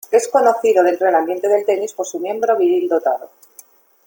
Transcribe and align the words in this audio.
Es 0.09 0.27
conocido 0.29 0.83
dentro 0.83 1.05
del 1.05 1.13
ambiente 1.13 1.47
del 1.47 1.63
tenis 1.63 1.93
por 1.93 2.07
su 2.07 2.19
miembro 2.19 2.57
viril 2.57 2.89
dotado. 2.89 3.29